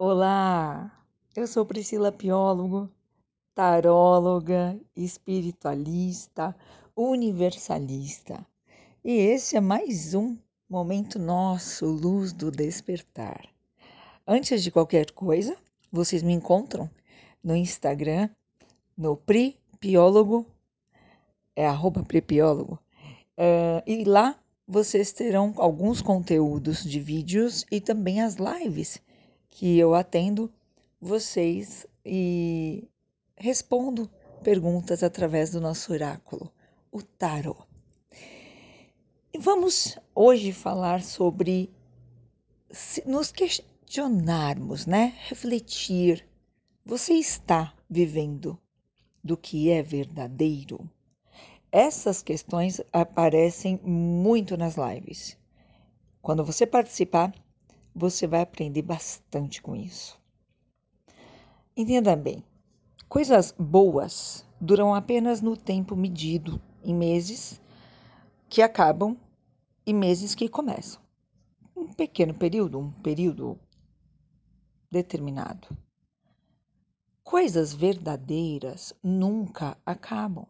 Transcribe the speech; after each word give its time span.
Olá, 0.00 0.92
eu 1.34 1.44
sou 1.48 1.66
Priscila 1.66 2.12
Piólogo, 2.12 2.88
taróloga, 3.52 4.78
espiritualista, 4.94 6.54
universalista. 6.94 8.46
E 9.04 9.10
esse 9.10 9.56
é 9.56 9.60
mais 9.60 10.14
um 10.14 10.38
momento 10.70 11.18
nosso, 11.18 11.84
luz 11.84 12.32
do 12.32 12.48
despertar. 12.48 13.48
Antes 14.24 14.62
de 14.62 14.70
qualquer 14.70 15.10
coisa, 15.10 15.56
vocês 15.90 16.22
me 16.22 16.32
encontram 16.32 16.88
no 17.42 17.56
Instagram, 17.56 18.30
no 18.96 19.16
Pri 19.16 19.58
Piólogo, 19.80 20.46
é 21.56 21.66
arroba 21.66 22.04
Pripiólogo, 22.04 22.78
uh, 23.36 23.82
e 23.84 24.04
lá 24.04 24.38
vocês 24.64 25.10
terão 25.10 25.52
alguns 25.56 26.00
conteúdos 26.00 26.84
de 26.84 27.00
vídeos 27.00 27.66
e 27.68 27.80
também 27.80 28.22
as 28.22 28.36
lives 28.36 29.02
que 29.50 29.78
eu 29.78 29.94
atendo 29.94 30.52
vocês 31.00 31.86
e 32.04 32.88
respondo 33.36 34.10
perguntas 34.42 35.02
através 35.02 35.50
do 35.50 35.60
nosso 35.60 35.92
oráculo, 35.92 36.52
o 36.90 37.02
tarot. 37.02 37.66
E 39.32 39.38
vamos 39.38 39.98
hoje 40.14 40.52
falar 40.52 41.02
sobre 41.02 41.70
nos 43.06 43.30
questionarmos, 43.30 44.86
né? 44.86 45.14
Refletir. 45.28 46.26
Você 46.84 47.14
está 47.14 47.74
vivendo 47.88 48.58
do 49.22 49.36
que 49.36 49.70
é 49.70 49.82
verdadeiro? 49.82 50.88
Essas 51.70 52.22
questões 52.22 52.80
aparecem 52.92 53.78
muito 53.82 54.56
nas 54.56 54.76
lives. 54.76 55.36
Quando 56.22 56.44
você 56.44 56.66
participar, 56.66 57.34
você 57.98 58.26
vai 58.26 58.40
aprender 58.40 58.82
bastante 58.82 59.60
com 59.60 59.74
isso. 59.74 60.18
Entenda 61.76 62.14
bem: 62.14 62.44
coisas 63.08 63.52
boas 63.58 64.46
duram 64.60 64.94
apenas 64.94 65.42
no 65.42 65.56
tempo 65.56 65.96
medido, 65.96 66.60
em 66.82 66.94
meses 66.94 67.60
que 68.48 68.62
acabam 68.62 69.16
e 69.84 69.92
meses 69.92 70.34
que 70.34 70.48
começam. 70.48 71.02
Um 71.76 71.92
pequeno 71.92 72.34
período, 72.34 72.78
um 72.78 72.90
período 72.90 73.58
determinado. 74.90 75.68
Coisas 77.22 77.74
verdadeiras 77.74 78.94
nunca 79.02 79.76
acabam, 79.84 80.46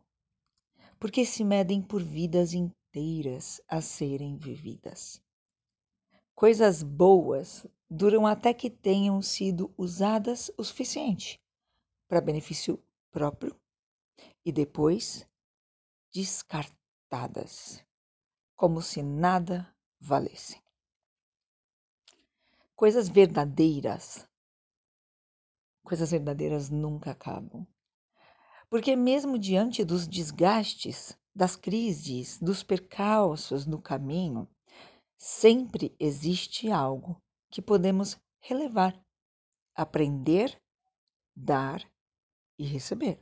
porque 1.01 1.25
se 1.25 1.43
medem 1.43 1.83
por 1.83 2.03
vidas 2.03 2.55
inteiras 2.55 3.61
a 3.69 3.81
serem 3.81 4.37
vividas. 4.37 5.21
Coisas 6.39 6.85
boas 6.85 7.67
duram 7.91 8.25
até 8.25 8.55
que 8.55 8.71
tenham 8.71 9.21
sido 9.21 9.75
usadas 9.77 10.53
o 10.57 10.63
suficiente 10.63 11.43
para 12.07 12.21
benefício 12.21 12.81
próprio 13.11 13.61
e 14.45 14.53
depois 14.53 15.29
descartadas, 16.15 17.85
como 18.55 18.81
se 18.81 19.03
nada 19.03 19.69
valessem. 19.99 20.63
Coisas 22.77 23.09
verdadeiras, 23.09 24.25
coisas 25.83 26.13
verdadeiras 26.13 26.71
nunca 26.71 27.11
acabam. 27.11 27.67
Porque, 28.71 28.95
mesmo 28.95 29.41
diante 29.41 29.85
dos 29.85 30.07
desgastes, 30.07 31.19
das 31.35 31.57
crises, 31.57 32.39
dos 32.39 32.63
percalços 32.63 33.67
no 33.67 33.83
caminho, 33.83 34.49
sempre 35.19 35.95
existe 35.99 36.71
algo 36.71 37.21
que 37.51 37.61
podemos 37.61 38.17
relevar, 38.39 38.99
aprender, 39.75 40.63
dar 41.35 41.85
e 42.57 42.65
receber. 42.65 43.21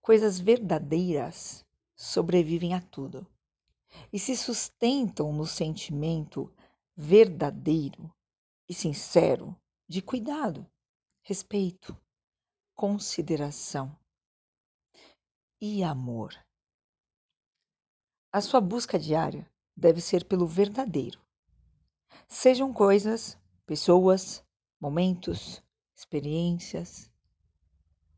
Coisas 0.00 0.38
verdadeiras 0.38 1.66
sobrevivem 1.96 2.74
a 2.74 2.80
tudo 2.80 3.26
e 4.12 4.20
se 4.20 4.36
sustentam 4.36 5.32
no 5.32 5.46
sentimento 5.46 6.54
verdadeiro 6.96 8.14
e 8.68 8.74
sincero 8.74 9.58
de 9.88 10.00
cuidado, 10.00 10.64
respeito, 11.22 11.96
consideração 12.74 13.98
e 15.60 15.82
amor. 15.82 16.34
A 18.30 18.40
sua 18.40 18.60
busca 18.60 18.98
diária 18.98 19.50
deve 19.76 20.00
ser 20.00 20.24
pelo 20.24 20.46
verdadeiro. 20.46 21.20
Sejam 22.26 22.72
coisas, 22.72 23.38
pessoas, 23.66 24.42
momentos, 24.80 25.62
experiências, 25.94 27.10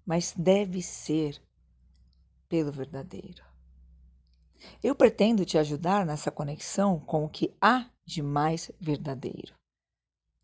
mas 0.06 0.32
deve 0.36 0.80
ser 0.82 1.42
pelo 2.48 2.72
verdadeiro. 2.72 3.42
Eu 4.82 4.94
pretendo 4.94 5.44
te 5.44 5.58
ajudar 5.58 6.04
nessa 6.06 6.30
conexão 6.30 6.98
com 6.98 7.24
o 7.24 7.28
que 7.28 7.54
há 7.60 7.88
de 8.04 8.22
mais 8.22 8.70
verdadeiro. 8.80 9.54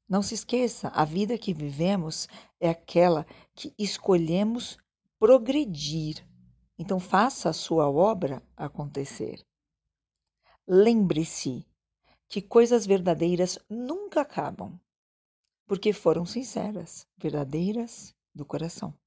Não 0.09 0.23
se 0.23 0.35
esqueça, 0.35 0.89
a 0.89 1.05
vida 1.05 1.39
que 1.39 1.55
vivemos 1.55 2.29
é 2.61 2.69
aquela 2.69 3.27
que 3.55 3.75
escolhemos 3.79 4.79
progredir. 5.19 6.25
Então 6.79 7.01
faça 7.01 7.49
a 7.49 7.55
sua 7.55 7.89
obra 7.91 8.43
acontecer. 8.57 9.45
Lembre-se 10.67 11.67
que 12.27 12.41
coisas 12.41 12.87
verdadeiras 12.87 13.59
nunca 13.69 14.23
acabam, 14.23 14.81
porque 15.67 15.93
foram 15.93 16.25
sinceras, 16.25 17.07
verdadeiras 17.19 18.15
do 18.35 18.47
coração. 18.47 18.99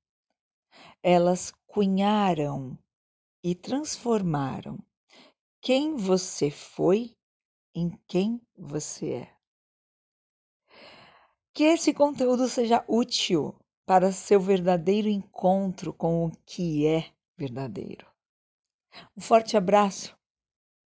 Elas 1.02 1.52
cunharam 1.66 2.78
e 3.44 3.56
transformaram 3.56 4.78
quem 5.60 5.96
você 5.96 6.52
foi 6.52 7.16
em 7.74 7.90
quem 8.08 8.40
você 8.56 9.14
é. 9.14 9.38
Que 11.54 11.64
esse 11.64 11.92
conteúdo 11.92 12.48
seja 12.48 12.86
útil 12.88 13.56
para 13.86 14.12
seu 14.12 14.40
verdadeiro 14.40 15.08
encontro 15.08 15.92
com 15.92 16.26
o 16.26 16.32
que 16.46 16.86
é 16.86 17.12
verdadeiro. 17.36 18.06
Um 19.16 19.22
forte 19.22 19.58
abraço 19.58 20.17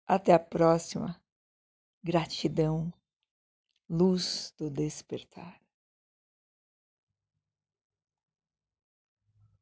até 0.07 0.33
a 0.33 0.39
próxima. 0.39 1.19
Gratidão, 2.03 2.93
luz 3.89 4.53
do 4.57 4.69
despertar. 4.69 5.64